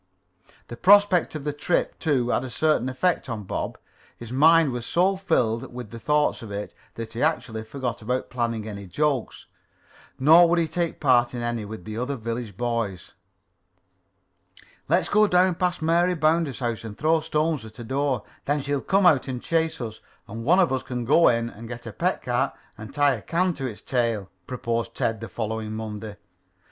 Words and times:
The 0.69 0.77
prospect 0.77 1.35
of 1.35 1.43
the 1.43 1.53
trip, 1.53 1.99
too, 1.99 2.29
had 2.29 2.43
a 2.43 2.49
certain 2.49 2.89
effect 2.89 3.29
on 3.29 3.43
Bob. 3.43 3.77
His 4.17 4.31
mind 4.31 4.71
was 4.71 4.83
so 4.83 5.15
filled 5.15 5.71
with 5.71 5.91
the 5.91 5.99
thought 5.99 6.41
of 6.41 6.49
it, 6.49 6.73
that 6.95 7.13
he 7.13 7.21
actually 7.21 7.63
forgot 7.63 8.01
about 8.01 8.31
planning 8.31 8.67
any 8.67 8.87
jokes. 8.87 9.45
Nor 10.17 10.49
would 10.49 10.57
he 10.57 10.67
take 10.67 10.99
part 10.99 11.35
in 11.35 11.43
any 11.43 11.65
with 11.65 11.85
the 11.85 11.99
other 11.99 12.15
village 12.15 12.57
boys. 12.57 13.11
"Let's 14.89 15.07
go 15.07 15.27
down 15.27 15.53
past 15.53 15.83
old 15.83 15.85
Mary 15.85 16.15
Bounder's 16.15 16.61
house 16.61 16.83
and 16.83 16.97
throw 16.97 17.19
stones 17.19 17.63
at 17.63 17.75
the 17.75 17.83
door. 17.83 18.23
Then 18.45 18.63
she'll 18.63 18.81
come 18.81 19.05
out 19.05 19.27
and 19.27 19.39
chase 19.39 19.79
us 19.79 19.99
and 20.27 20.43
one 20.43 20.57
of 20.57 20.71
us 20.71 20.81
can 20.81 21.05
go 21.05 21.27
in 21.27 21.47
and 21.47 21.67
get 21.67 21.85
her 21.85 21.91
pet 21.91 22.23
cat 22.23 22.57
and 22.75 22.91
tie 22.91 23.13
a 23.13 23.21
can 23.21 23.53
to 23.53 23.67
its 23.67 23.81
tail," 23.81 24.31
proposed 24.47 24.95
Ted 24.95 25.21
the 25.21 25.29
following 25.29 25.73
Monday. 25.73 26.17